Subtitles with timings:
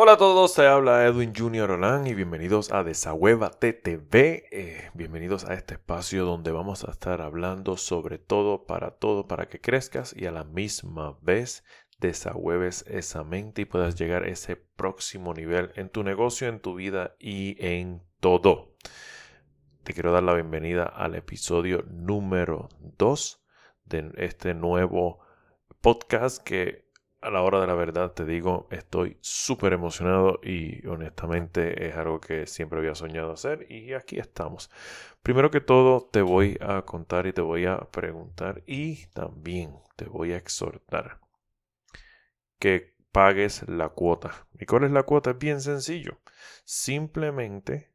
[0.00, 4.44] Hola a todos, se habla Edwin Junior Olan y bienvenidos a Desahueva TTV.
[4.52, 9.48] Eh, bienvenidos a este espacio donde vamos a estar hablando sobre todo para todo para
[9.48, 11.64] que crezcas y a la misma vez
[11.98, 16.76] desahueves esa mente y puedas llegar a ese próximo nivel en tu negocio, en tu
[16.76, 18.76] vida y en todo.
[19.82, 23.42] Te quiero dar la bienvenida al episodio número 2
[23.86, 25.18] de este nuevo
[25.80, 26.87] podcast que
[27.20, 32.20] a la hora de la verdad te digo, estoy súper emocionado y honestamente es algo
[32.20, 34.70] que siempre había soñado hacer y aquí estamos.
[35.22, 40.06] Primero que todo te voy a contar y te voy a preguntar y también te
[40.06, 41.20] voy a exhortar
[42.58, 44.46] que pagues la cuota.
[44.58, 45.30] ¿Y cuál es la cuota?
[45.30, 46.20] Es bien sencillo.
[46.64, 47.92] Simplemente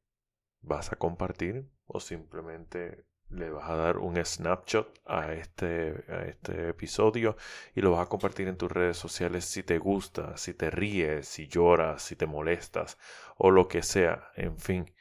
[0.62, 7.36] vas a compartir o simplemente le vas a dar un snapshot a este, este episodio
[7.76, 11.28] y lo vas a compartir en tus redes sociales si te gusta, si te ríes,
[11.28, 12.98] si lloras, si te molestas
[13.38, 14.32] o lo que sea.
[14.36, 14.94] En fin,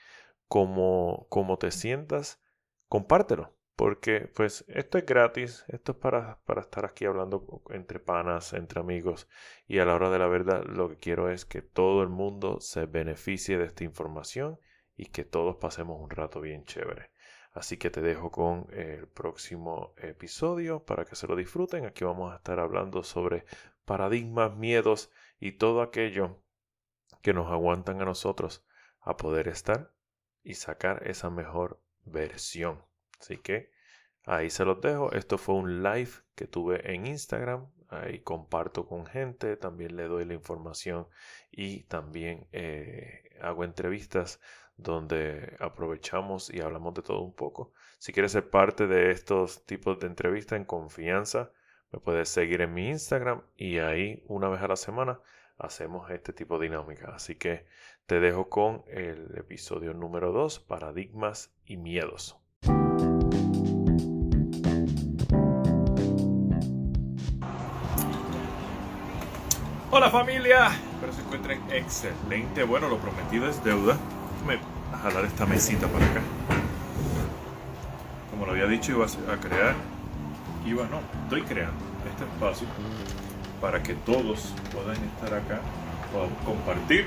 [0.48, 2.40] como, como te sientas,
[2.88, 3.54] compártelo.
[3.76, 8.80] Porque pues esto es gratis, esto es para, para estar aquí hablando entre panas, entre
[8.80, 9.28] amigos
[9.66, 12.60] y a la hora de la verdad lo que quiero es que todo el mundo
[12.60, 14.60] se beneficie de esta información
[14.94, 17.11] y que todos pasemos un rato bien chévere.
[17.52, 21.84] Así que te dejo con el próximo episodio para que se lo disfruten.
[21.84, 23.44] Aquí vamos a estar hablando sobre
[23.84, 26.42] paradigmas, miedos y todo aquello
[27.20, 28.64] que nos aguantan a nosotros
[29.00, 29.92] a poder estar
[30.42, 32.82] y sacar esa mejor versión.
[33.20, 33.70] Así que
[34.24, 35.12] ahí se los dejo.
[35.12, 37.70] Esto fue un live que tuve en Instagram.
[37.88, 41.06] Ahí comparto con gente, también le doy la información
[41.50, 44.40] y también eh, hago entrevistas
[44.76, 47.72] donde aprovechamos y hablamos de todo un poco.
[47.98, 51.50] Si quieres ser parte de estos tipos de entrevistas en confianza,
[51.92, 55.20] me puedes seguir en mi Instagram y ahí una vez a la semana
[55.58, 57.12] hacemos este tipo de dinámica.
[57.14, 57.66] Así que
[58.06, 62.38] te dejo con el episodio número 2, paradigmas y miedos.
[69.94, 72.64] Hola familia, espero se encuentren excelente.
[72.64, 73.98] Bueno, lo prometido es deuda
[75.02, 76.20] jalar esta mesita para acá.
[78.30, 79.74] Como lo había dicho, iba a crear,
[80.64, 82.66] iba, no, estoy creando este espacio
[83.60, 85.60] para que todos puedan estar acá,
[86.12, 87.06] podamos compartir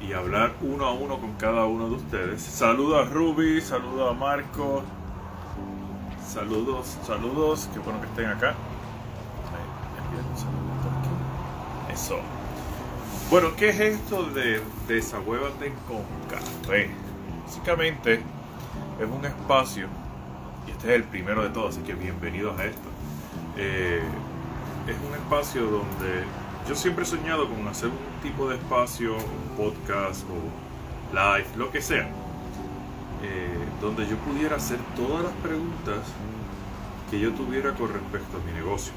[0.00, 2.42] y hablar uno a uno con cada uno de ustedes.
[2.42, 4.82] Saludo a Ruby, saludo a Marco,
[6.26, 8.54] saludos, saludos, qué bueno que estén acá.
[11.92, 12.18] Eso.
[13.34, 16.88] Bueno, ¿qué es esto de Desahuévate con café?
[17.44, 18.20] Básicamente
[19.00, 19.88] es un espacio,
[20.68, 22.88] y este es el primero de todos, así que bienvenidos a esto.
[23.56, 24.00] Eh,
[24.86, 26.22] es un espacio donde
[26.68, 31.72] yo siempre he soñado con hacer un tipo de espacio, un podcast o live, lo
[31.72, 32.08] que sea,
[33.24, 36.06] eh, donde yo pudiera hacer todas las preguntas
[37.10, 38.92] que yo tuviera con respecto a mi negocio.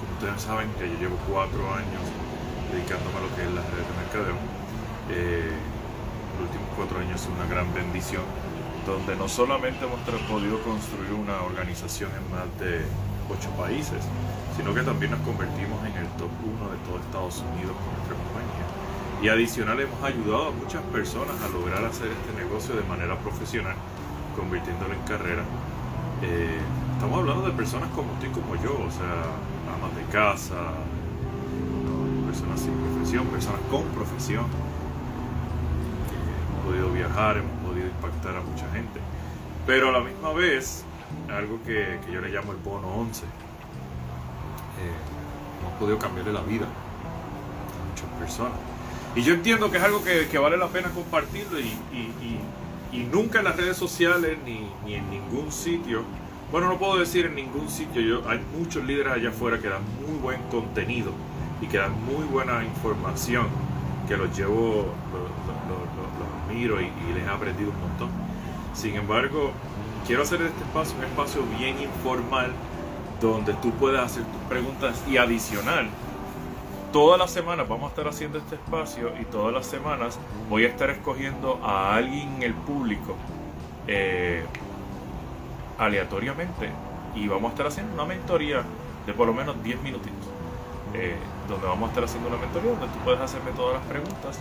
[0.00, 2.02] Como ustedes saben que yo llevo cuatro años
[2.72, 4.38] dedicándome a lo que es las redes de mercadeo.
[5.10, 5.52] Eh,
[6.36, 8.22] los últimos cuatro años es una gran bendición,
[8.86, 12.84] donde no solamente hemos podido construir una organización en más de
[13.30, 14.04] ocho países,
[14.56, 18.14] sino que también nos convertimos en el top uno de todo Estados Unidos con nuestra
[18.16, 18.66] compañía.
[19.22, 23.74] Y adicional hemos ayudado a muchas personas a lograr hacer este negocio de manera profesional,
[24.36, 25.42] convirtiéndolo en carrera.
[26.22, 26.60] Eh,
[26.94, 29.24] estamos hablando de personas como tú y como yo, o sea,
[29.72, 30.72] amas de casa,
[33.12, 34.46] personas con profesión.
[36.50, 39.00] hemos podido viajar, hemos podido impactar a mucha gente.
[39.66, 40.84] Pero a la misma vez,
[41.30, 43.28] algo que, yo le llamo el bono 11, eh,
[45.60, 48.58] hemos podido cambiarle la vida a muchas personas.
[49.14, 51.72] Y yo entiendo que es algo que, vale la pena compartirlo y,
[53.12, 56.02] nunca en las redes sociales ni, en ningún sitio,
[56.50, 60.18] bueno, no puedo decir en ningún sitio, hay muchos líderes allá afuera que dan muy
[60.18, 61.12] buen contenido
[61.60, 63.46] y que dan muy buena información
[64.06, 68.10] que los llevo, los, miro y, les he aprendido un montón.
[68.72, 69.50] Sin embargo,
[70.06, 72.52] quiero hacer este espacio un espacio bien informal
[73.20, 75.88] donde tú puedas hacer tus preguntas y adicional.
[76.92, 80.18] Todas las semanas vamos a estar haciendo este espacio y todas las semanas
[80.48, 83.16] voy a estar escogiendo a alguien en el público
[83.88, 84.44] eh,
[85.78, 86.70] aleatoriamente
[87.14, 88.62] y vamos a estar haciendo una mentoría
[89.06, 90.35] de por lo menos 10 minutitos.
[90.94, 91.16] Eh,
[91.48, 94.38] donde vamos a estar haciendo una mentoría, donde tú puedes hacerme todas las preguntas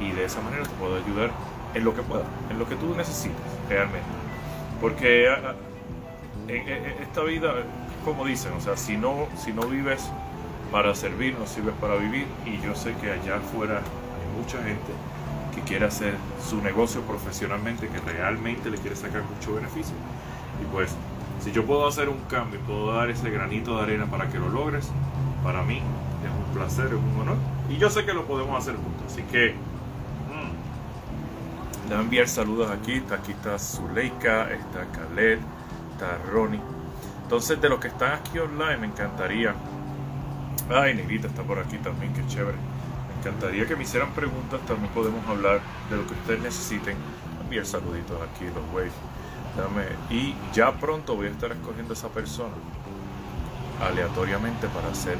[0.00, 1.30] y de esa manera te puedo ayudar
[1.74, 3.36] en lo que pueda, en lo que tú necesites
[3.68, 4.08] realmente.
[4.80, 5.54] Porque ah, ah,
[6.48, 7.52] en, esta vida,
[8.04, 10.10] como dicen, o sea, si no, si no vives
[10.72, 12.26] para servir, no sirves para vivir.
[12.46, 14.92] Y yo sé que allá afuera hay mucha gente
[15.54, 16.14] que quiere hacer
[16.48, 19.94] su negocio profesionalmente, que realmente le quiere sacar mucho beneficio.
[20.62, 20.94] Y pues,
[21.40, 24.48] si yo puedo hacer un cambio, puedo dar ese granito de arena para que lo
[24.48, 24.90] logres,
[25.42, 27.36] para mí es un placer, es un honor.
[27.68, 29.04] Y yo sé que lo podemos hacer juntos.
[29.06, 29.54] Así que,
[30.28, 33.02] mmm, le voy a enviar saludos aquí.
[33.12, 35.38] Aquí está Zuleika, está Khaled,
[35.92, 36.60] está Ronnie.
[37.22, 39.54] Entonces, de los que están aquí online, me encantaría.
[40.68, 42.58] Ay, Negrita está por aquí también, qué chévere
[43.20, 45.60] encantaría que me hicieran preguntas, también podemos hablar
[45.90, 46.96] de lo que ustedes necesiten.
[47.42, 48.92] Enviar saluditos aquí, los waves.
[50.08, 52.54] y ya pronto voy a estar escogiendo a esa persona
[53.80, 55.16] aleatoriamente para hacer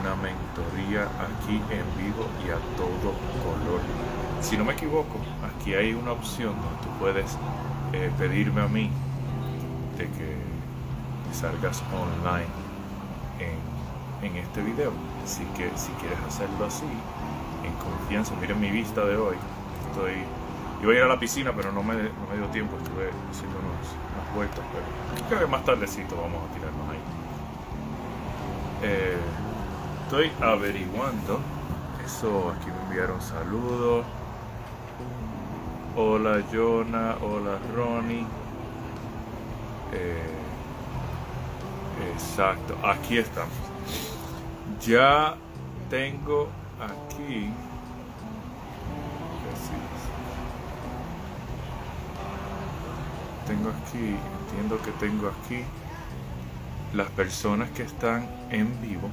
[0.00, 3.12] una mentoría aquí en vivo y a todo
[3.44, 3.80] color.
[4.40, 7.36] Si no me equivoco, aquí hay una opción donde tú puedes
[7.92, 8.90] eh, pedirme a mí
[9.98, 10.36] de que
[11.32, 12.48] salgas online
[13.38, 14.92] en, en este video.
[15.24, 16.86] Así que si quieres hacerlo así,
[17.64, 19.36] en confianza, miren mi vista de hoy.
[19.90, 20.12] Estoy.
[20.82, 23.58] Iba a ir a la piscina, pero no me, no me dio tiempo, estuve haciendo
[23.58, 27.29] unas vueltas, pero creo que más tardecito vamos a tirarnos ahí.
[28.82, 29.16] Eh,
[30.04, 31.40] estoy averiguando.
[32.04, 34.04] Eso, aquí me enviaron saludos.
[35.96, 38.26] Hola Jonah, hola Ronnie.
[39.92, 40.38] Eh,
[42.14, 43.70] exacto, aquí estamos
[44.80, 45.34] ya
[45.90, 46.48] tengo
[46.80, 47.52] aquí
[53.46, 55.64] tengo aquí entiendo que tengo aquí
[56.94, 59.08] las personas que están en vivo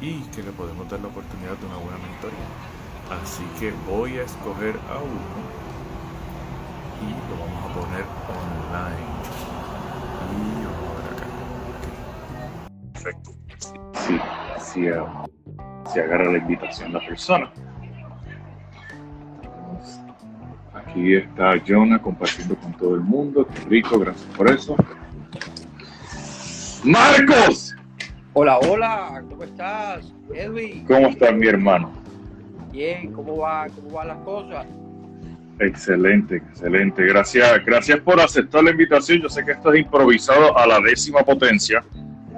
[0.00, 2.46] y que le podemos dar la oportunidad de una buena mentoría
[3.22, 5.46] así que voy a escoger a uno
[7.02, 9.06] y lo vamos a poner online
[10.32, 11.26] y vamos a ver acá
[12.92, 13.30] perfecto
[13.96, 14.20] sí
[15.92, 17.50] se agarra la invitación la persona.
[20.74, 23.46] Aquí está Jonah compartiendo con todo el mundo.
[23.46, 24.76] Qué rico, gracias por eso.
[26.86, 27.74] ¡Marcos!
[28.32, 30.12] Hola, hola, ¿cómo estás?
[30.32, 30.84] Edwin.
[30.86, 31.92] ¿Cómo estás, mi hermano?
[32.70, 33.66] Bien, ¿cómo va?
[33.74, 34.66] ¿Cómo van las cosas?
[35.58, 37.04] Excelente, excelente.
[37.04, 39.20] Gracias, gracias por aceptar la invitación.
[39.20, 41.82] Yo sé que esto es improvisado a la décima potencia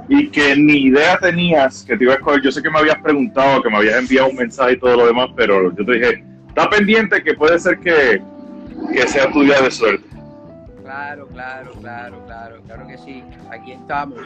[0.09, 2.41] y que ni idea tenías que te iba a escoger.
[2.41, 5.07] Yo sé que me habías preguntado, que me habías enviado un mensaje y todo lo
[5.09, 8.23] demás, pero yo te dije, está pendiente que puede ser que,
[8.95, 10.08] que sea tu día de suerte.
[10.89, 13.23] Claro, claro, claro, claro, claro que sí.
[13.51, 14.21] Aquí estamos.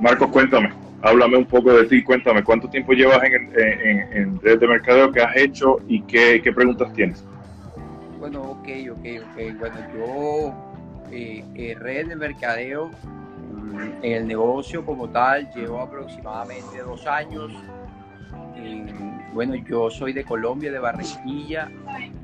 [0.00, 0.72] Marcos, cuéntame,
[1.02, 5.10] háblame un poco de ti, cuéntame, ¿cuánto tiempo llevas en, en, en red de mercadeo
[5.10, 7.24] que has hecho y qué, qué preguntas tienes?
[8.20, 9.58] Bueno, ok, ok, ok.
[9.58, 10.54] Bueno, yo
[11.10, 12.92] eh, eh red de mercadeo
[14.02, 17.50] en el negocio como tal llevo aproximadamente dos años.
[19.34, 21.68] Bueno, yo soy de Colombia, de Barranquilla.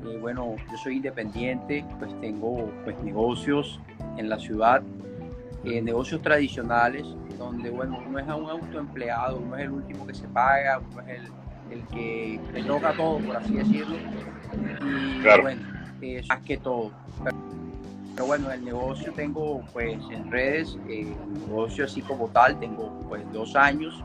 [0.03, 3.79] y bueno, yo soy independiente, pues tengo pues, negocios
[4.17, 4.81] en la ciudad,
[5.65, 7.03] eh, negocios tradicionales,
[7.37, 11.19] donde bueno, uno es un autoempleado, uno es el último que se paga, uno es
[11.19, 13.97] el, el que le toca todo, por así decirlo.
[14.81, 15.61] Y bueno,
[16.01, 16.91] es más que todo.
[18.15, 22.89] Pero bueno, el negocio tengo pues en redes, eh, el negocio así como tal, tengo
[23.09, 24.01] pues dos años.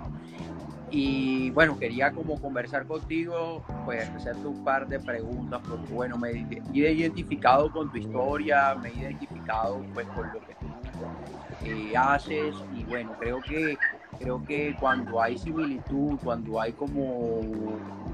[0.91, 6.31] Y bueno, quería como conversar contigo, pues hacerte un par de preguntas, porque bueno, me
[6.31, 10.67] he identificado con tu historia, me he identificado pues con lo que tú
[11.65, 12.55] eh, haces.
[12.73, 13.77] Y bueno, creo que
[14.19, 17.41] creo que cuando hay similitud, cuando hay como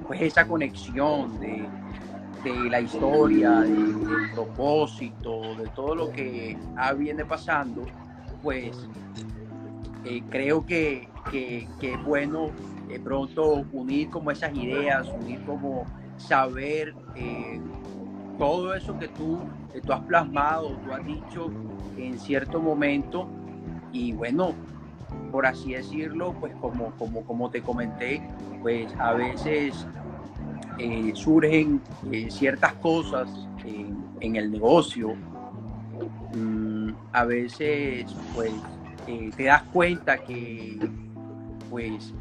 [0.07, 1.69] pues esa conexión de,
[2.43, 6.59] de la historia, del propósito, de todo lo que
[6.99, 7.85] viene pasando,
[8.43, 8.89] pues
[10.05, 12.51] eh, creo que, es bueno
[12.89, 15.87] de pronto unir como esas ideas, unir como
[16.17, 17.61] saber eh,
[18.39, 19.39] todo eso que tú,
[19.73, 21.51] que tú has plasmado, tú has dicho
[21.97, 23.29] en cierto momento.
[23.93, 24.53] Y bueno,
[25.31, 28.23] por así decirlo, pues como, como, como te comenté,
[28.63, 29.87] pues a veces
[30.79, 33.29] eh, surgen eh, ciertas cosas
[34.21, 35.15] en el negocio,
[36.35, 38.53] mm, a veces pues
[39.07, 40.79] eh, te das cuenta que
[41.73, 42.15] pues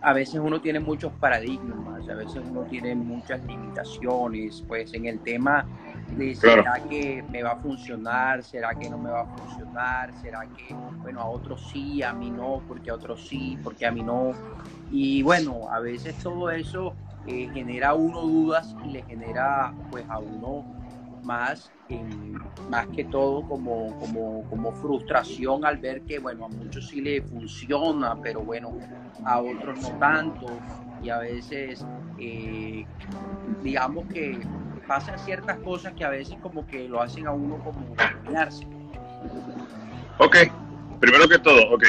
[0.00, 5.18] a veces uno tiene muchos paradigmas, a veces uno tiene muchas limitaciones, pues en el
[5.20, 5.66] tema
[6.16, 10.46] de será que me va a funcionar, será que no me va a funcionar, será
[10.46, 14.04] que, bueno, a otros sí, a mí no, porque a otros sí, porque a mí
[14.04, 14.30] no.
[14.92, 16.94] Y bueno, a veces todo eso
[17.26, 20.66] eh, genera a uno dudas y le genera pues a uno
[21.24, 21.70] más,
[22.68, 27.22] más que todo como, como, como frustración al ver que, bueno, a muchos sí le
[27.22, 28.72] funciona, pero bueno,
[29.24, 30.46] a otros no tanto.
[31.02, 31.84] Y a veces,
[32.18, 32.86] eh,
[33.62, 34.40] digamos que
[34.86, 38.66] pasan ciertas cosas que a veces como que lo hacen a uno como terminarse.
[40.18, 40.36] Ok,
[41.00, 41.84] primero que todo, ok,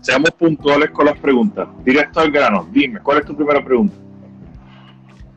[0.00, 1.68] seamos puntuales con las preguntas.
[1.84, 3.96] Directo al grano, dime, ¿cuál es tu primera pregunta?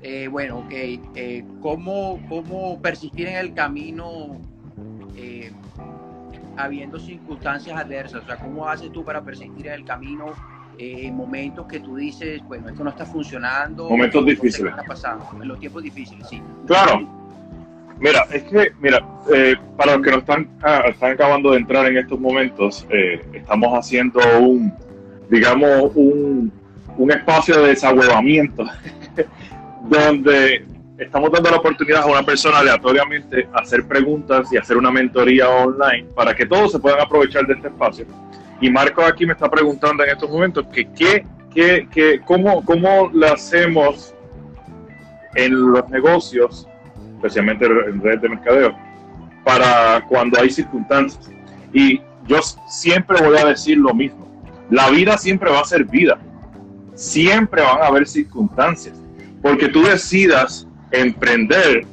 [0.02, 4.38] Eh, bueno, ok, eh, ¿cómo, ¿cómo, persistir en el camino
[5.16, 5.52] eh,
[6.56, 8.24] habiendo circunstancias adversas?
[8.24, 10.34] O sea, ¿cómo haces tú para persistir en el camino
[10.78, 13.90] en momentos que tú dices, bueno, esto no está funcionando?
[13.90, 14.72] Momentos difíciles.
[14.72, 15.28] está pasando?
[15.42, 16.42] En los tiempos difíciles, sí.
[16.68, 17.16] Claro.
[18.00, 19.04] Mira, es que, mira,
[19.76, 22.86] para los que no están, ah, están acabando de entrar en estos momentos,
[23.34, 24.72] estamos haciendo un,
[25.32, 26.52] digamos, un,
[26.96, 28.64] un espacio de desahuevamiento
[29.90, 30.66] donde
[30.98, 36.08] estamos dando la oportunidad a una persona aleatoriamente hacer preguntas y hacer una mentoría online
[36.16, 38.06] para que todos se puedan aprovechar de este espacio.
[38.60, 43.10] Y Marco aquí me está preguntando en estos momentos que, qué, qué, qué, cómo, cómo
[43.14, 44.14] lo hacemos
[45.36, 46.68] en los negocios,
[47.16, 48.76] especialmente en redes de mercadeo,
[49.44, 51.30] para cuando hay circunstancias.
[51.72, 54.26] Y yo siempre voy a decir lo mismo.
[54.72, 56.18] La vida siempre va a ser vida.
[56.96, 59.00] Siempre van a haber circunstancias
[59.42, 61.86] porque tú decidas emprender,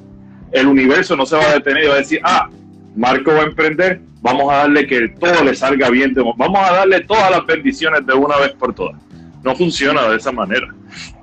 [0.53, 2.49] el universo no se va a detener y va a decir, ah,
[2.97, 7.01] Marco va a emprender, vamos a darle que todo le salga bien, vamos a darle
[7.01, 8.97] todas las bendiciones de una vez por todas.
[9.43, 10.69] No funciona de esa manera.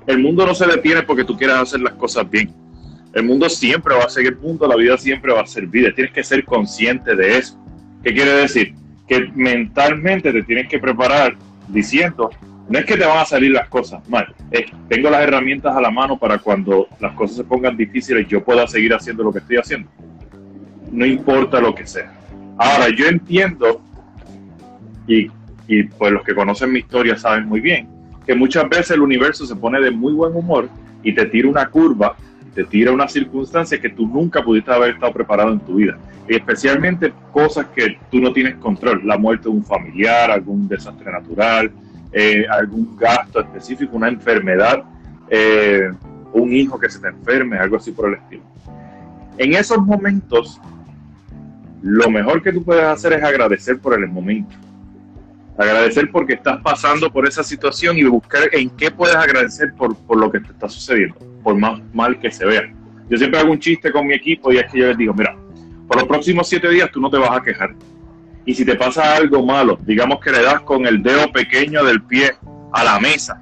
[0.06, 2.52] El mundo no se detiene porque tú quieras hacer las cosas bien.
[3.14, 5.90] El mundo siempre va a seguir mundo, la vida siempre va a ser vida.
[5.94, 7.58] Tienes que ser consciente de eso.
[8.02, 8.74] ¿Qué quiere decir?
[9.06, 11.36] Que mentalmente te tienes que preparar
[11.68, 12.30] diciendo,
[12.68, 14.34] no es que te van a salir las cosas mal,
[14.88, 18.66] tengo las herramientas a la mano para cuando las cosas se pongan difíciles yo pueda
[18.66, 19.88] seguir haciendo lo que estoy haciendo.
[20.90, 22.12] No importa lo que sea.
[22.58, 23.80] Ahora, yo entiendo,
[25.06, 25.30] y,
[25.66, 27.88] y pues los que conocen mi historia saben muy bien,
[28.26, 30.68] que muchas veces el universo se pone de muy buen humor
[31.02, 32.14] y te tira una curva,
[32.54, 35.98] te tira una circunstancia que tú nunca pudiste haber estado preparado en tu vida.
[36.28, 41.10] Y especialmente cosas que tú no tienes control, la muerte de un familiar, algún desastre
[41.10, 41.72] natural,
[42.12, 44.84] eh, algún gasto específico, una enfermedad,
[45.28, 45.90] eh,
[46.32, 48.42] un hijo que se te enferme, algo así por el estilo.
[49.38, 50.60] En esos momentos,
[51.82, 54.54] lo mejor que tú puedes hacer es agradecer por el momento.
[55.56, 60.18] Agradecer porque estás pasando por esa situación y buscar en qué puedes agradecer por, por
[60.18, 62.72] lo que te está sucediendo, por más mal que se vea.
[63.08, 65.36] Yo siempre hago un chiste con mi equipo y es que yo les digo, mira,
[65.86, 67.74] por los próximos siete días tú no te vas a quejar
[68.44, 72.02] y si te pasa algo malo, digamos que le das con el dedo pequeño del
[72.02, 72.32] pie
[72.72, 73.40] a la mesa,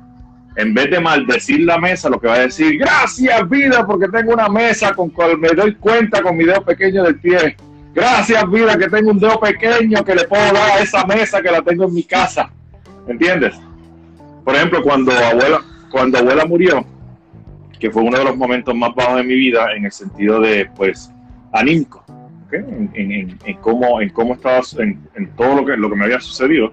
[0.56, 4.34] en vez de maldecir la mesa, lo que va a decir, gracias vida, porque tengo
[4.34, 7.56] una mesa con cual me doy cuenta con mi dedo pequeño del pie.
[7.94, 11.50] Gracias vida, que tengo un dedo pequeño que le puedo dar a esa mesa que
[11.50, 12.50] la tengo en mi casa.
[13.08, 13.54] ¿Entiendes?
[14.44, 16.84] Por ejemplo, cuando abuela, cuando abuela murió,
[17.78, 20.68] que fue uno de los momentos más bajos de mi vida en el sentido de,
[20.76, 21.10] pues,
[21.52, 21.99] anímico
[22.52, 26.72] en, cómo, en cómo estaba, en, todo lo que, lo que me había sucedido,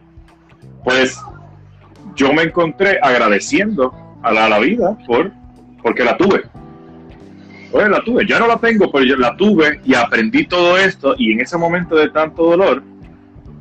[0.83, 1.19] pues
[2.15, 3.93] yo me encontré agradeciendo
[4.23, 5.31] a la, vida por,
[5.81, 6.43] porque la tuve.
[7.71, 11.15] Pues la tuve, ya no la tengo, pero yo la tuve y aprendí todo esto
[11.17, 12.81] y en ese momento de tanto dolor,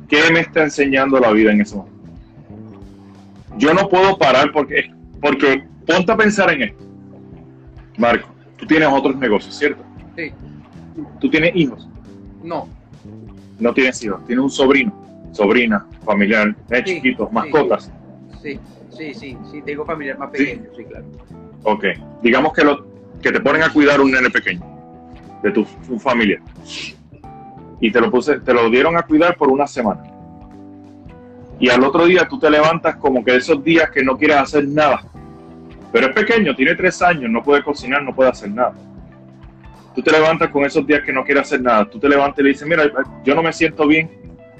[0.07, 1.97] ¿qué me está enseñando la vida en ese momento?
[3.57, 6.83] Yo no puedo parar porque, porque ponte a pensar en esto.
[7.97, 9.83] Marco, tú tienes otros negocios, ¿cierto?
[10.15, 10.31] Sí.
[11.19, 11.87] Tú tienes hijos.
[12.43, 12.67] No.
[13.59, 14.93] No tienes hijos, tiene un sobrino,
[15.31, 17.91] sobrina, familiar, es chiquitos, mascotas.
[18.41, 21.05] Sí, sí, sí, sí, tengo familiar más pequeño, sí, claro.
[21.63, 21.85] Ok,
[22.21, 22.85] digamos que, lo,
[23.21, 24.61] que te ponen a cuidar un nene pequeño
[25.41, 25.65] de tu,
[25.99, 26.41] familia
[27.79, 30.03] y te lo, puse, te lo dieron a cuidar por una semana.
[31.59, 34.67] Y al otro día tú te levantas como que esos días que no quieres hacer
[34.67, 35.01] nada.
[35.91, 38.73] Pero es pequeño, tiene tres años, no puede cocinar, no puede hacer nada
[39.97, 42.43] tú te levantas con esos días que no quieres hacer nada, tú te levantas y
[42.43, 42.83] le dices, mira,
[43.25, 44.07] yo no me siento bien,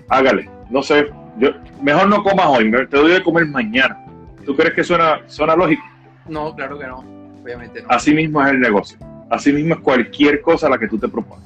[0.10, 4.04] hágale, no sé, yo, mejor no comas hoy, te doy de comer mañana.
[4.44, 5.84] ¿Tú crees que suena, suena lógico?
[6.28, 7.04] No, claro que no,
[7.44, 7.88] obviamente no.
[7.88, 8.98] Así mismo es el negocio,
[9.30, 11.46] así mismo es cualquier cosa a la que tú te propongas.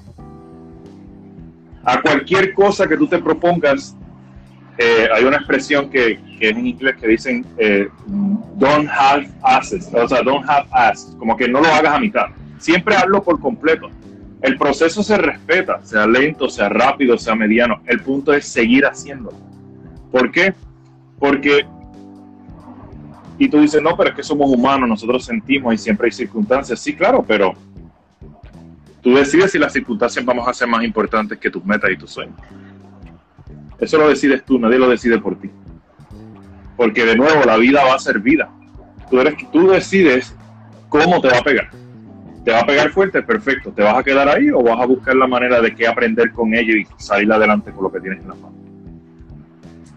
[1.83, 3.97] A cualquier cosa que tú te propongas,
[4.77, 7.89] eh, hay una expresión que, que, es en inglés que dicen eh,
[8.55, 12.27] don't have assets, o sea, don't have assets, como que no lo hagas a mitad
[12.61, 13.89] Siempre hazlo por completo.
[14.41, 17.81] El proceso se respeta, sea lento, sea rápido, sea mediano.
[17.85, 19.37] El punto es seguir haciéndolo.
[20.11, 20.53] ¿Por qué?
[21.19, 21.65] Porque,
[23.37, 26.79] y tú dices, no, pero es que somos humanos, nosotros sentimos y siempre hay circunstancias.
[26.79, 27.53] Sí, claro, pero
[29.01, 32.11] Tú decides si las circunstancias vamos a ser más importantes que tus metas y tus
[32.11, 32.35] sueños.
[33.79, 35.49] Eso lo decides tú, nadie lo decide por ti.
[36.77, 38.49] Porque de nuevo, la vida va a ser vida.
[39.09, 40.35] Tú, eres, tú decides
[40.87, 41.69] cómo te va a pegar.
[42.43, 43.21] ¿Te va a pegar fuerte?
[43.21, 43.71] Perfecto.
[43.71, 46.53] ¿Te vas a quedar ahí o vas a buscar la manera de qué aprender con
[46.53, 48.53] ello y salir adelante con lo que tienes en la mano?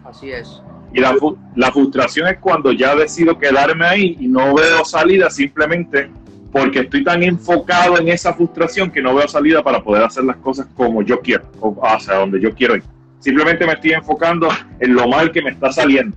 [0.05, 0.63] Así es.
[0.93, 1.17] Y la,
[1.57, 6.11] la frustración es cuando ya decido quedarme ahí y no veo salida simplemente
[6.53, 10.37] porque estoy tan enfocado en esa frustración que no veo salida para poder hacer las
[10.37, 12.85] cosas como yo quiero, o hacia donde yo quiero ir.
[13.19, 14.49] Simplemente me estoy enfocando
[14.79, 16.17] en lo mal que me está saliendo.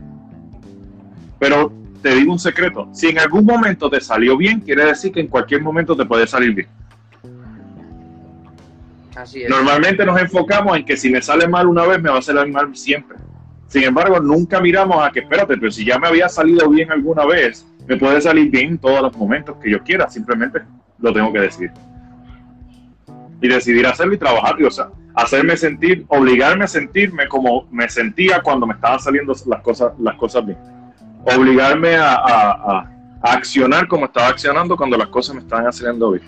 [1.39, 5.19] Pero te digo un secreto, si en algún momento te salió bien, quiere decir que
[5.19, 6.67] en cualquier momento te puede salir bien.
[9.15, 9.49] Así es.
[9.49, 12.53] Normalmente nos enfocamos en que si me sale mal una vez, me va a salir
[12.53, 13.17] mal siempre.
[13.67, 17.25] Sin embargo, nunca miramos a que, espérate, pero si ya me había salido bien alguna
[17.25, 20.61] vez, me puede salir bien en todos los momentos que yo quiera, simplemente
[20.99, 21.71] lo tengo que decidir.
[23.41, 28.41] Y decidir hacerlo y trabajar, o sea, hacerme sentir, obligarme a sentirme como me sentía
[28.41, 30.76] cuando me estaban saliendo las cosas, las cosas bien
[31.35, 32.89] obligarme a,
[33.21, 36.23] accionar como estaba accionando cuando las cosas me estaban haciendo bien.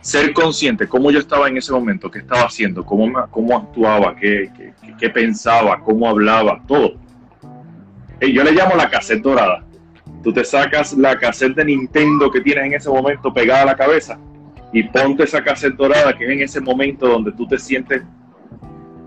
[0.00, 4.50] Ser consciente cómo yo estaba en ese momento, qué estaba haciendo, cómo, cómo actuaba, qué,
[4.98, 6.94] qué, pensaba, cómo hablaba, todo.
[8.20, 9.64] Y yo le llamo la cassette dorada.
[10.22, 13.76] Tú te sacas la cassette de Nintendo que tienes en ese momento pegada a la
[13.76, 14.18] cabeza
[14.72, 18.02] y ponte esa cassette dorada que es en ese momento donde tú te sientes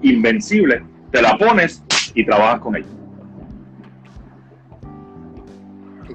[0.02, 1.84] invencible, te la pones
[2.14, 2.88] y trabajas con ella.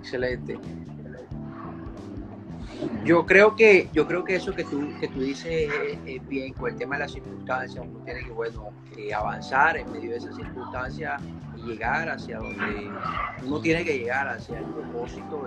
[0.00, 0.58] Excelente.
[3.04, 5.70] Yo creo que yo creo que eso que tú que tú dices
[6.06, 8.70] es, bien con el tema de las circunstancias uno tiene que bueno
[9.14, 11.20] avanzar en medio de esas circunstancias
[11.56, 12.90] y llegar hacia donde
[13.44, 15.46] uno tiene que llegar hacia el propósito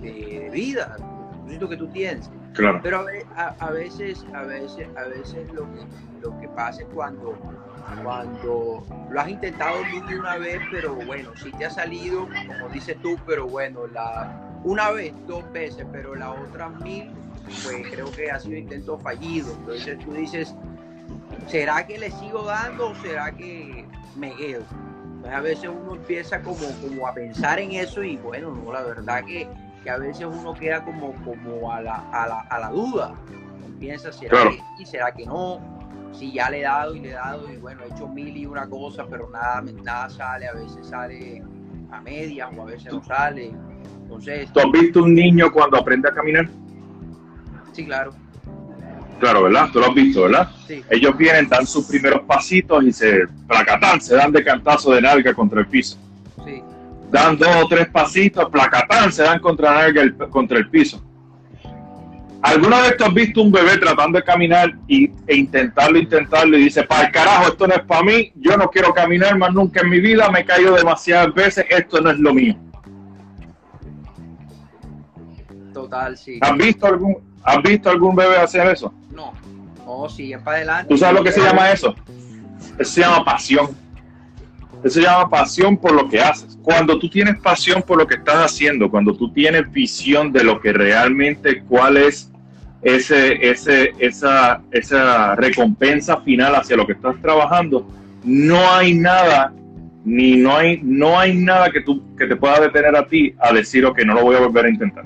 [0.00, 2.30] de, vida, el propósito que tú tienes.
[2.82, 5.80] Pero a, veces a veces a veces lo que
[6.22, 7.36] lo que pasa es cuando
[8.02, 12.96] cuando lo has intentado mil una vez, pero bueno, si te ha salido, como dices
[13.02, 17.10] tú, pero bueno, la una vez, dos veces, pero la otra mil,
[17.62, 19.52] pues creo que ha sido intento fallido.
[19.52, 20.54] Entonces tú dices,
[21.46, 24.62] ¿será que le sigo dando o será que me quedo?
[25.20, 28.82] Pues a veces uno empieza como, como a pensar en eso y bueno, no, la
[28.82, 29.46] verdad que,
[29.82, 33.14] que a veces uno queda como, como a, la, a, la, a la duda.
[33.78, 35.60] Piensa, ¿será que y será que no?
[36.18, 38.46] Si ya le he dado y le he dado y bueno, he hecho mil y
[38.46, 41.42] una cosa, pero nada, nada sale, a veces sale
[41.90, 43.52] a medias o a veces no sale.
[44.02, 46.48] Entonces, ¿Tú has visto un niño cuando aprende a caminar?
[47.72, 48.12] Sí, claro.
[49.18, 49.70] Claro, ¿verdad?
[49.72, 50.50] Tú lo has visto, ¿verdad?
[50.66, 50.82] Sí.
[50.90, 55.32] Ellos vienen, dan sus primeros pasitos y se placatán, se dan de cantazo de nalga
[55.34, 55.98] contra el piso.
[56.44, 56.62] Sí.
[57.10, 61.02] Dan dos o tres pasitos, placatán, se dan contra, nalga contra el piso
[62.44, 66.64] ¿Alguna vez tú has visto un bebé tratando de caminar y, e intentarlo, intentarlo y
[66.64, 69.80] dice, para el carajo, esto no es para mí, yo no quiero caminar más nunca
[69.80, 72.54] en mi vida, me he caído demasiadas veces, esto no es lo mío?
[75.72, 76.38] Total, sí.
[76.42, 78.92] ¿Has visto algún, ¿has visto algún bebé hacer eso?
[79.10, 79.32] No.
[79.86, 80.90] Oh, sí, es para adelante.
[80.90, 81.94] ¿Tú sabes lo que se llama eso?
[82.78, 83.70] Eso se llama pasión.
[84.84, 86.58] Eso se llama pasión por lo que haces.
[86.62, 90.60] Cuando tú tienes pasión por lo que estás haciendo, cuando tú tienes visión de lo
[90.60, 92.30] que realmente, cuál es
[92.84, 97.88] ese, ese, esa, recompensa final hacia lo que estás trabajando,
[98.22, 99.52] no hay nada,
[100.04, 103.52] ni no hay, no hay nada que, tú, que te pueda detener a ti a
[103.52, 105.04] decir, que no lo voy a volver a intentar.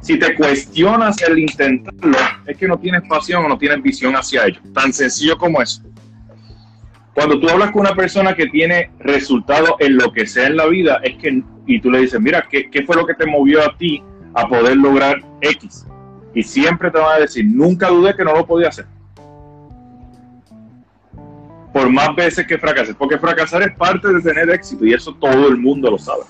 [0.00, 4.46] Si te cuestionas el intentarlo, es que no tienes pasión o no tienes visión hacia
[4.46, 4.60] ello.
[4.72, 5.82] Tan sencillo como eso.
[7.14, 10.66] Cuando tú hablas con una persona que tiene resultados en lo que sea en la
[10.66, 13.60] vida, es que, y tú le dices, mira, ¿qué, ¿qué fue lo que te movió
[13.60, 14.00] a ti
[14.34, 15.84] a poder lograr X?
[16.38, 18.86] Y siempre te van a decir, nunca dudé que no lo podía hacer.
[21.72, 25.48] Por más veces que fracases, porque fracasar es parte de tener éxito y eso todo
[25.48, 26.22] el mundo lo sabe.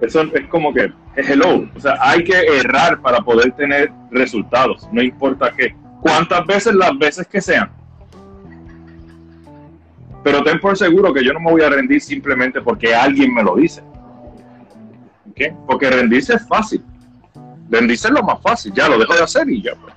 [0.00, 4.88] Eso es como que es hello, o sea, hay que errar para poder tener resultados,
[4.90, 7.70] no importa qué, cuántas veces, las veces que sean.
[10.24, 13.42] Pero ten por seguro que yo no me voy a rendir simplemente porque alguien me
[13.42, 13.82] lo dice.
[15.30, 15.52] ¿Okay?
[15.66, 16.82] Porque rendirse es fácil
[17.70, 19.74] es lo más fácil, ya lo dejo de hacer y ya.
[19.74, 19.94] Pues.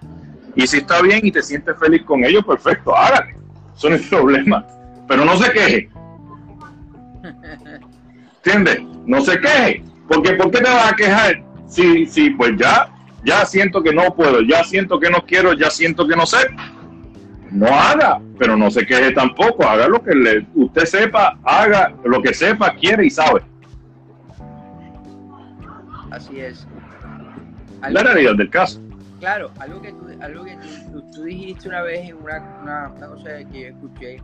[0.55, 3.35] Y si está bien y te sientes feliz con ello, perfecto, hágale.
[3.75, 4.65] Eso no es problema.
[5.07, 5.89] Pero no se queje.
[8.43, 8.81] ¿Entiendes?
[9.05, 9.83] No se queje.
[10.07, 11.43] Porque ¿por qué te vas a quejar?
[11.67, 12.89] Si, si pues ya,
[13.23, 16.37] ya siento que no puedo, ya siento que no quiero, ya siento que no sé.
[17.51, 19.67] No haga, pero no se queje tampoco.
[19.67, 23.41] Haga lo que le, usted sepa, haga lo que sepa, quiere y sabe.
[26.11, 26.67] Así es
[27.89, 28.81] la realidad del caso.
[29.19, 30.57] claro, algo que tú, algo que
[31.13, 34.21] tú, dijiste una vez en una, una, cosa que yo escuché,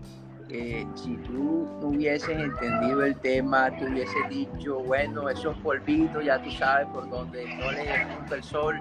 [0.47, 6.41] que si tú no hubieses entendido el tema, tú hubieses dicho, bueno, esos polvitos ya
[6.41, 8.79] tú sabes por dónde no le punta el sol.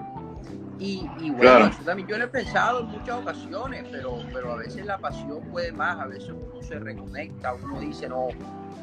[0.79, 4.83] Y, bueno, eso también yo lo he pensado en muchas ocasiones, pero, pero a veces
[4.83, 8.29] la pasión puede más, a veces uno se reconecta, uno dice, no,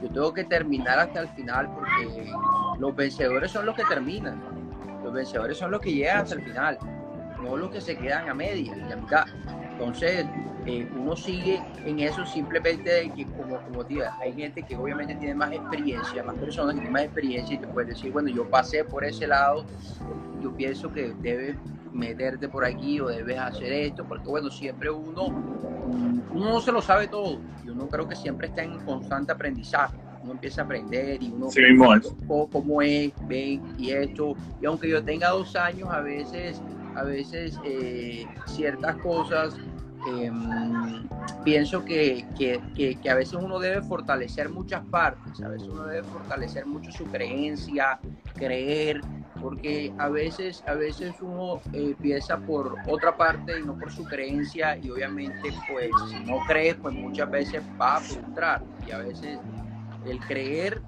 [0.00, 2.30] yo tengo que terminar hasta el final porque
[2.78, 4.40] los vencedores son los que terminan,
[5.08, 6.78] los vencedores son los que llegan hasta el final
[7.42, 9.24] no los que se quedan a media y a mitad.
[9.72, 10.26] Entonces,
[10.66, 15.14] eh, uno sigue en eso simplemente de que, como, como te hay gente que obviamente
[15.14, 18.48] tiene más experiencia, más personas que tienen más experiencia y te pueden decir, bueno, yo
[18.50, 19.64] pasé por ese lado,
[20.42, 21.56] yo pienso que debes
[21.92, 26.82] meterte por aquí o debes hacer esto, porque bueno, siempre uno, uno no se lo
[26.82, 29.96] sabe todo y uno creo que siempre está en constante aprendizaje
[30.28, 34.36] uno empieza a aprender y uno sí mismo cómo es, ven y esto.
[34.60, 36.62] Y aunque yo tenga dos años, a veces
[36.94, 39.54] a veces eh, ciertas cosas
[40.06, 41.08] em,
[41.44, 42.26] pienso que,
[43.08, 48.00] a veces uno debe fortalecer muchas partes, a veces uno debe fortalecer mucho su creencia,
[48.34, 49.00] creer,
[49.40, 54.04] porque a veces, a veces uno eh, empieza por otra parte y no por su
[54.04, 58.98] creencia y obviamente pues si no crees pues muchas veces va a frustrar y a
[58.98, 59.38] veces
[60.10, 60.80] el creer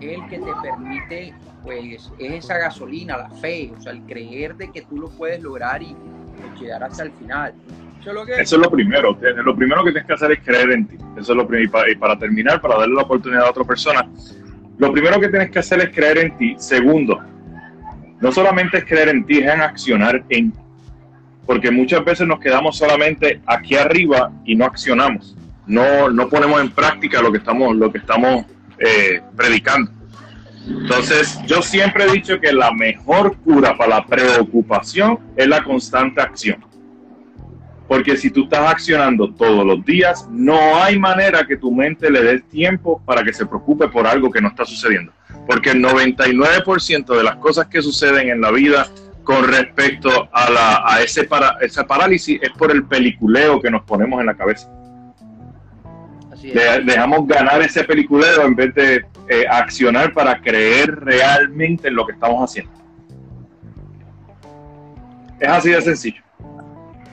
[0.00, 4.56] es el que te permite pues es esa gasolina, la fe, o sea, el creer
[4.56, 5.94] de que tú lo puedes lograr y
[6.60, 7.54] llegar hasta el final.
[8.00, 8.34] Eso es, lo que...
[8.34, 10.96] Es lo primero, lo primero que tienes que hacer es creer en ti.
[11.16, 11.88] Eso es lo primero.
[11.88, 14.08] Y para, terminar, para darle la oportunidad a otra persona,
[14.78, 16.56] lo primero que tienes que hacer es creer en ti.
[16.58, 17.20] Segundo,
[18.20, 20.52] no solamente es creer en ti, es en accionar en
[21.46, 25.36] porque muchas veces nos quedamos solamente aquí arriba y no accionamos,
[25.72, 28.44] no, no ponemos en práctica lo que estamos, lo que estamos
[28.78, 29.90] eh, predicando.
[30.66, 36.20] Entonces, yo siempre he dicho que la mejor cura para la preocupación es la constante
[36.20, 36.62] acción.
[37.88, 42.22] Porque si tú estás accionando todos los días, no hay manera que tu mente le
[42.22, 45.10] dé tiempo para que se preocupe por algo que no está sucediendo.
[45.46, 48.88] Porque el 99% de las cosas que suceden en la vida
[49.24, 53.82] con respecto a, la, a ese para, esa parálisis es por el peliculeo que nos
[53.84, 54.68] ponemos en la cabeza.
[56.42, 62.12] Dejamos ganar ese peliculeo en vez de eh, accionar para creer realmente en lo que
[62.12, 62.72] estamos haciendo.
[65.38, 66.22] Es así de sencillo.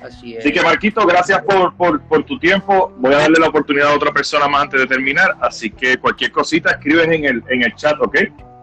[0.01, 0.39] Así, es.
[0.39, 2.93] así que Marquito, gracias por, por, tu tiempo.
[2.97, 5.35] Voy a darle la oportunidad a otra persona más antes de terminar.
[5.41, 8.17] Así que cualquier cosita escribes en el, en el chat, ¿ok?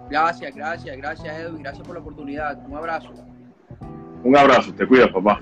[0.09, 2.59] Gracias, gracias, gracias Edwin, gracias por la oportunidad.
[2.67, 3.13] Un abrazo.
[4.23, 5.41] Un abrazo, te cuidas, papá.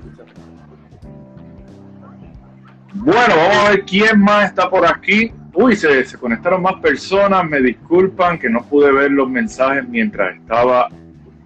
[2.95, 5.33] Bueno, vamos a ver quién más está por aquí.
[5.53, 10.37] Uy, se, se, conectaron más personas, me disculpan que no pude ver los mensajes mientras
[10.37, 10.89] estaba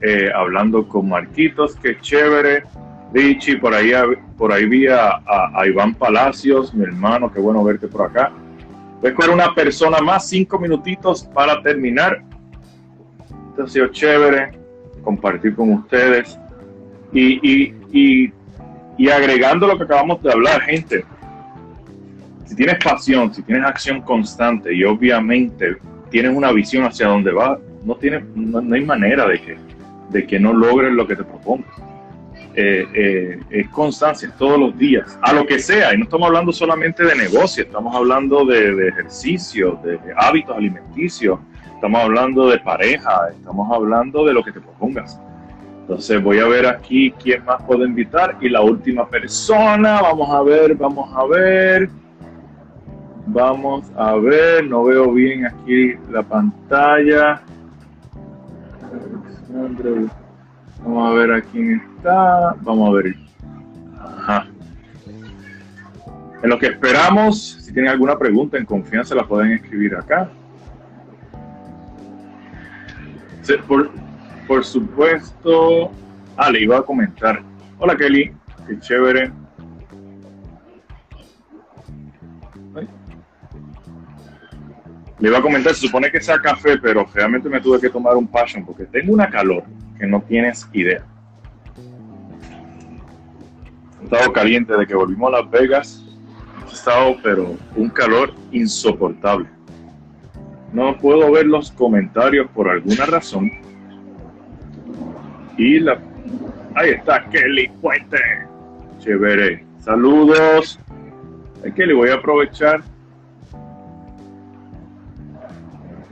[0.01, 2.65] eh, hablando con Marquitos, qué chévere.
[3.15, 3.93] Richie, por ahí,
[4.37, 5.21] por ahí vi a,
[5.67, 8.31] Iván Palacios, mi hermano, qué bueno verte por acá.
[9.01, 12.23] Voy a una persona más, cinco minutitos para terminar.
[13.51, 14.51] Esto ha sido chévere
[15.03, 16.39] compartir con ustedes.
[17.11, 18.33] Y, y, y,
[18.99, 21.07] y agregando lo que acabamos de hablar, gente,
[22.49, 25.77] si tienes pasión, si tienes acción constante y obviamente
[26.11, 29.59] tienes una visión hacia dónde va, no, tiene, no, hay manera de que,
[30.11, 31.71] de que no logres lo que te propongas.
[32.55, 36.53] Eh, eh, es constancia, todos los días, a lo que sea, y no estamos hablando
[36.53, 41.39] solamente de negocio, estamos hablando de, de ejercicio, de, hábitos alimenticios,
[41.75, 45.21] estamos hablando de pareja, estamos hablando de lo que te propongas.
[45.83, 50.43] Entonces voy a ver aquí quién más puedo invitar y la última persona, vamos a
[50.43, 51.91] ver, vamos a ver.
[53.31, 57.43] Vamos a ver, no veo bien aquí la pantalla.
[60.83, 62.55] Vamos a ver a quién está.
[62.63, 63.15] Vamos a ver.
[64.01, 64.47] Ajá.
[66.43, 70.31] En lo que esperamos, si tienen alguna pregunta en confianza, la pueden escribir acá.
[73.67, 73.91] Por,
[74.47, 75.91] por supuesto.
[76.39, 77.43] Ah, le iba a comentar.
[77.79, 78.33] Hola Kelly,
[78.67, 79.31] qué chévere.
[85.19, 88.17] Le iba a comentar, se supone que sea café, pero realmente me tuve que tomar
[88.17, 89.65] un passion porque tengo una calor
[89.99, 91.05] que no tienes idea.
[94.01, 96.05] He estado caliente de que volvimos a Las Vegas.
[96.69, 99.49] He estado, pero un calor insoportable.
[100.73, 103.51] No puedo ver los comentarios por alguna razón.
[105.57, 105.99] Y la.
[106.75, 108.19] Ahí está Kelly Puente.
[109.01, 109.65] Chévere.
[109.81, 110.79] Saludos.
[111.77, 112.83] Le voy a aprovechar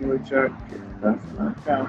[0.06, 1.08] aprovechar que
[1.42, 1.86] acá.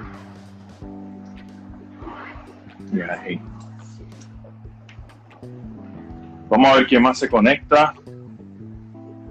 [6.48, 7.94] Vamos a ver quién más se conecta.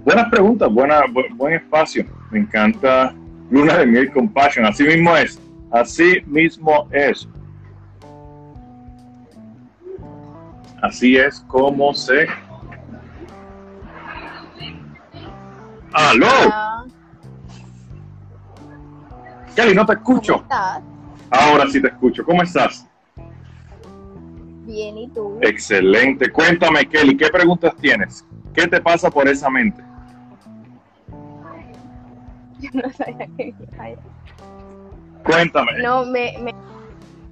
[0.04, 1.02] Buenas preguntas, buena,
[1.34, 2.06] buen espacio.
[2.30, 3.14] Me encanta
[3.50, 4.64] Luna de Miel Compassion.
[4.64, 5.40] Así mismo es.
[5.70, 7.28] Así mismo es.
[10.80, 12.26] Así es como se.
[15.92, 16.87] ¡Aló!
[19.58, 20.44] Kelly, no te escucho.
[21.30, 22.24] Ahora sí te escucho.
[22.24, 22.86] ¿Cómo estás?
[24.64, 25.36] Bien, ¿y tú?
[25.42, 26.30] Excelente.
[26.30, 28.24] Cuéntame, Kelly, ¿qué preguntas tienes?
[28.54, 29.82] ¿Qué te pasa por esa mente?
[32.60, 33.52] Yo no sabía que
[35.24, 35.82] Cuéntame.
[35.82, 36.54] No, me, me,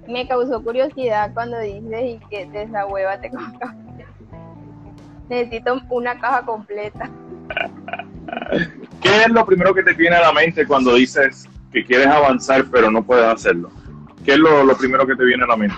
[0.05, 3.77] me, causó curiosidad cuando dices y que desahuévate con café.
[5.29, 7.09] Necesito una caja completa.
[9.01, 12.65] ¿Qué es lo primero que te viene a la mente cuando dices que quieres avanzar
[12.71, 13.69] pero no puedes hacerlo?
[14.23, 15.75] ¿Qué es lo, lo primero que te viene a la mente?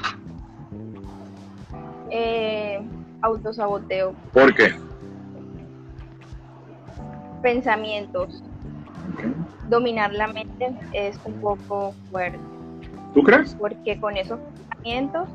[2.10, 2.82] Eh,
[3.22, 4.14] autosaboteo.
[4.34, 4.74] ¿Por qué?
[7.42, 8.44] Pensamientos.
[9.70, 12.40] Dominar la mente es un poco fuerte.
[13.14, 13.56] ¿Tú crees?
[13.56, 15.30] Porque con esos pensamientos,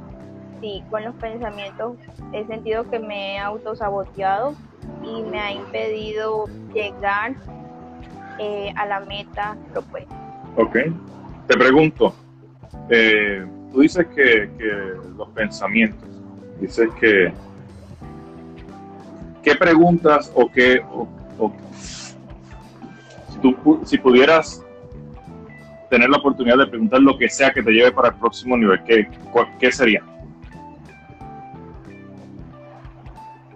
[0.61, 1.97] sí, con los pensamientos
[2.33, 4.55] he sentido que me he autosaboteado
[5.03, 7.35] y me ha impedido llegar
[8.38, 10.23] eh, a la meta propuesta.
[10.57, 10.77] Ok.
[11.47, 12.14] Te pregunto,
[12.88, 14.49] eh, tú dices que,
[15.17, 16.09] los pensamientos,
[16.61, 17.33] dices que,
[19.43, 20.83] ¿qué preguntas o qué,
[23.29, 24.64] si, tú, si pudieras
[25.90, 28.83] tener la oportunidad de preguntar lo que sea que te lleve para el próximo nivel,
[28.85, 29.09] ¿qué,
[29.61, 30.03] qué sería?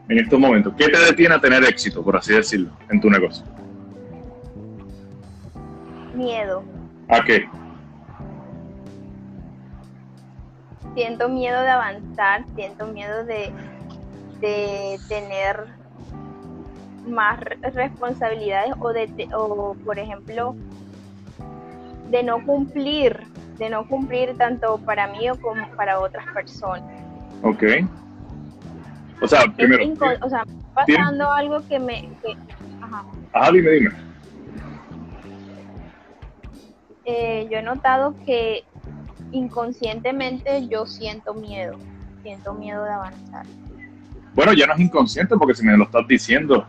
[0.09, 3.45] En estos momentos, ¿qué te detiene a tener éxito, por así decirlo, en tu negocio?
[6.15, 6.78] Miedo.
[7.09, 7.49] ¿A qué?
[10.95, 13.53] Siento miedo de avanzar, siento miedo de,
[14.41, 15.79] de tener
[17.09, 17.41] más
[17.75, 20.55] responsabilidades o de o por ejemplo
[22.11, 23.19] de no cumplir
[23.59, 26.85] de no cumplir tanto para mí o como para otras personas
[27.43, 27.63] ok
[29.21, 29.85] o sea primero
[30.23, 30.45] o sea
[30.75, 32.37] pasando algo que me que,
[32.83, 33.05] ajá.
[33.33, 34.08] ajá dime dime
[37.09, 38.65] eh, yo he notado que
[39.33, 41.79] inconscientemente yo siento miedo
[42.23, 43.47] siento miedo de avanzar
[44.39, 46.65] bueno, ya no es inconsciente porque si me lo estás diciendo,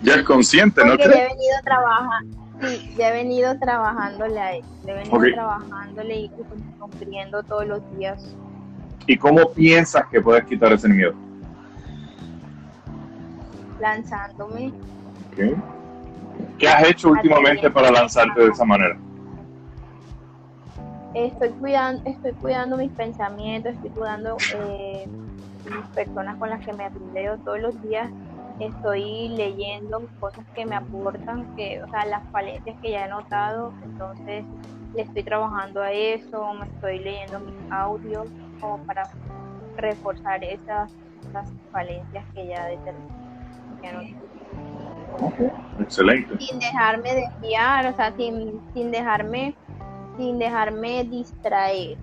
[0.00, 1.12] ya es consciente, ¿no crees?
[1.12, 6.30] Ya he venido trabajando, sí, ya he venido trabajándole a él, he venido trabajándole y
[6.78, 8.36] cumpliendo todos los días.
[9.08, 11.14] ¿Y cómo piensas que puedes quitar ese miedo?
[13.80, 14.72] Lanzándome.
[16.58, 18.96] ¿Qué has hecho últimamente para lanzarte de esa manera?
[21.14, 25.08] Estoy cuidando, estoy cuidando mis pensamientos, estoy cuidando eh,
[25.64, 28.10] mis personas con las que me rodeo todos los días.
[28.60, 33.72] Estoy leyendo cosas que me aportan, que, o sea, las falencias que ya he notado,
[33.82, 34.44] entonces
[34.94, 38.26] le estoy trabajando a eso, me estoy leyendo mis audios
[38.60, 39.08] como para
[39.76, 40.92] reforzar esas,
[41.70, 42.68] falencias que ya
[45.12, 45.52] determiné.
[45.80, 46.38] Excelente.
[46.38, 49.54] Sin dejarme desviar, o sea, sin, sin dejarme,
[50.16, 51.96] sin dejarme distraer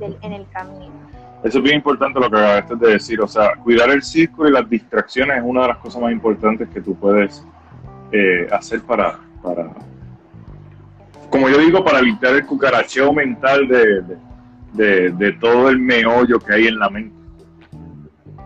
[0.00, 1.08] en el camino.
[1.42, 4.52] Eso es bien importante lo que acabaste de decir, o sea, cuidar el círculo y
[4.52, 7.44] las distracciones es una de las cosas más importantes que tú puedes
[8.10, 9.70] eh, hacer para, para,
[11.30, 16.66] como yo digo, para evitar el cucaracheo mental de, de, todo el meollo que hay
[16.66, 17.14] en la mente.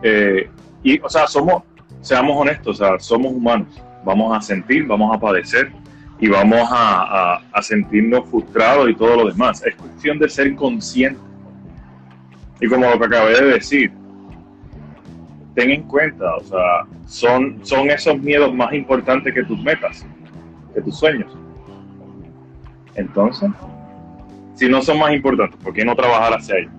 [0.02, 0.50] Eh,
[0.82, 1.62] y, o sea, somos,
[2.02, 3.68] seamos honestos, o sea, somos humanos,
[4.04, 5.72] vamos a sentir, vamos a padecer
[6.18, 9.62] y vamos a, a, sentirnos frustrados y todo lo demás.
[9.66, 11.20] Es cuestión de ser consciente
[12.62, 13.92] y como lo que acabé de decir,
[15.56, 20.06] ten en cuenta, o sea, son, son esos miedos más importantes que tus metas,
[20.72, 21.36] que tus sueños.
[22.94, 23.50] Entonces,
[24.54, 26.72] si no son más importantes, ¿por qué no trabajar hacia ellos?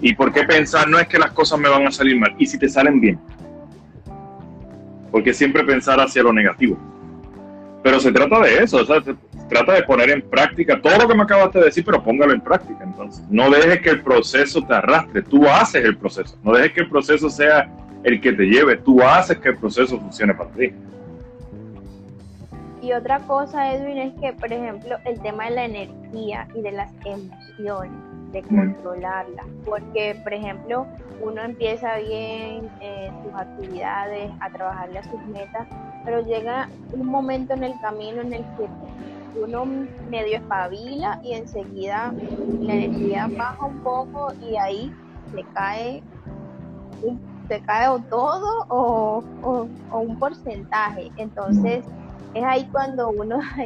[0.00, 2.34] ¿Y por qué pensar no es que las cosas me van a salir mal?
[2.38, 3.20] ¿Y si te salen bien?
[5.12, 6.76] Porque siempre pensar hacia lo negativo.
[7.84, 9.00] Pero se trata de eso, o sea,
[9.48, 12.40] trata de poner en práctica todo lo que me acabaste de decir, pero póngalo en
[12.40, 12.82] práctica.
[12.82, 16.36] Entonces, no dejes que el proceso te arrastre, tú haces el proceso.
[16.42, 17.70] No dejes que el proceso sea
[18.02, 20.72] el que te lleve, tú haces que el proceso funcione para ti.
[22.82, 26.72] Y otra cosa, Edwin, es que, por ejemplo, el tema de la energía y de
[26.72, 27.92] las emociones,
[28.32, 30.86] de controlarlas, porque, por ejemplo,
[31.20, 35.68] uno empieza bien en sus actividades, a trabajarle a sus metas,
[36.04, 38.68] pero llega un momento en el camino en el que
[39.40, 39.64] uno
[40.10, 42.12] medio espabila y enseguida
[42.60, 44.92] la energía baja un poco y ahí
[45.34, 46.02] se cae
[47.02, 51.10] usted cae o todo o, o, un porcentaje.
[51.16, 51.84] Entonces,
[52.34, 53.40] es ahí cuando uno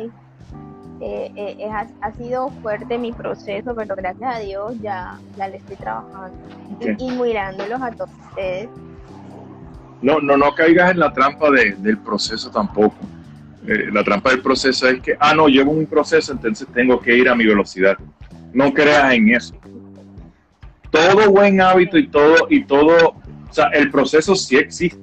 [1.00, 5.76] eh, eh, ha, sido fuerte mi proceso, pero gracias a Dios ya, ya le estoy
[5.76, 6.36] trabajando
[6.80, 8.68] y, mirándolos a todos ustedes.
[10.00, 12.96] No, no, no caigas en la trampa del proceso tampoco.
[13.66, 17.16] Eh, la trampa del proceso es que, ah, no, llevo un proceso, entonces tengo que
[17.16, 17.98] ir a mi velocidad.
[18.52, 19.54] No creas en eso.
[20.90, 24.98] Todo buen hábito y todo, y todo, o sea, el proceso sí existe,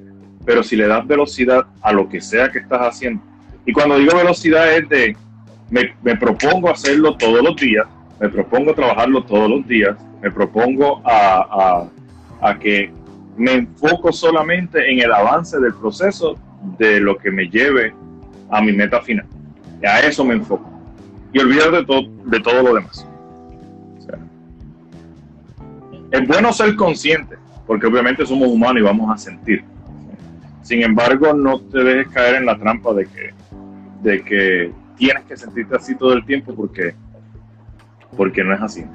[0.45, 3.21] pero si le das velocidad a lo que sea que estás haciendo,
[3.65, 5.17] y cuando digo velocidad es de,
[5.69, 7.85] me, me propongo hacerlo todos los días,
[8.19, 11.87] me propongo trabajarlo todos los días, me propongo a,
[12.41, 12.91] a, a que
[13.37, 16.37] me enfoco solamente en el avance del proceso
[16.77, 17.93] de lo que me lleve
[18.49, 19.25] a mi meta final.
[19.81, 20.69] Y a eso me enfoco.
[21.33, 23.07] Y olvidar de todo, de todo lo demás.
[26.13, 29.63] es bueno ser consciente, porque obviamente somos humanos y vamos a sentir.
[30.61, 33.33] Sin embargo, no te dejes caer en la trampa de que,
[34.03, 36.95] de que tienes que sentirte así todo el tiempo porque,
[38.15, 38.85] porque no es así.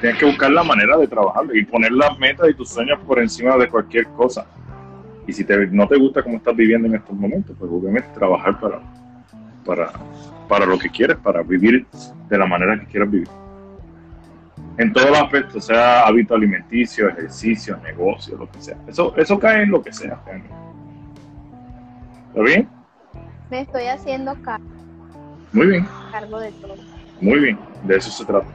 [0.00, 3.18] Tienes que buscar la manera de trabajar y poner las metas y tus sueños por
[3.18, 4.46] encima de cualquier cosa.
[5.26, 8.80] Y si no te gusta cómo estás viviendo en estos momentos, pues obviamente trabajar para,
[9.64, 9.92] para,
[10.48, 11.86] para lo que quieres, para vivir
[12.28, 13.28] de la manera que quieras vivir.
[14.78, 18.78] En todos los aspectos, sea hábito alimenticio, ejercicio, negocio, lo que sea.
[18.88, 20.18] Eso, eso cae en lo que sea.
[22.28, 22.79] ¿Está bien?
[23.50, 24.64] Me estoy haciendo cargo.
[25.52, 25.88] Muy bien.
[26.12, 26.74] Cargo de todo.
[27.20, 28.46] Muy bien, de eso se trata.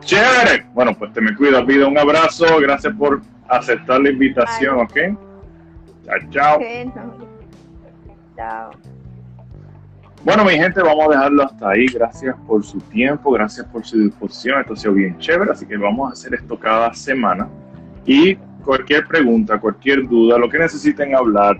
[0.00, 0.66] Chévere.
[0.74, 1.86] Bueno, pues te me cuidas, vida.
[1.88, 2.44] Un abrazo.
[2.60, 4.98] Gracias por aceptar la invitación, ¿ok?
[6.30, 6.60] Chao,
[8.36, 8.70] chao.
[10.22, 11.86] Bueno, mi gente, vamos a dejarlo hasta ahí.
[11.86, 14.60] Gracias por su tiempo, gracias por su disposición.
[14.60, 17.48] Esto ha sido bien chévere, así que vamos a hacer esto cada semana.
[18.04, 21.58] Y cualquier pregunta, cualquier duda, lo que necesiten hablar,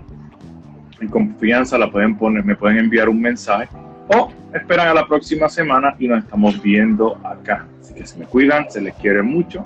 [0.99, 3.69] en confianza la pueden poner, me pueden enviar un mensaje
[4.07, 7.65] o esperan a la próxima semana y nos estamos viendo acá.
[7.81, 9.65] Así que se me cuidan, se les quiere mucho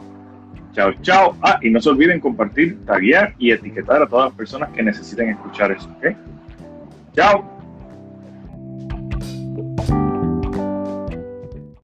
[0.74, 1.36] Chao, chao.
[1.42, 5.30] Ah, y no se olviden compartir, taguear y etiquetar a todas las personas que necesiten
[5.30, 5.90] escuchar eso.
[7.14, 7.59] Chao.